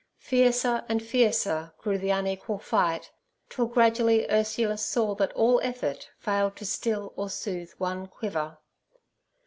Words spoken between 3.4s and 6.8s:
till gradually Ursula saw that all effort failed to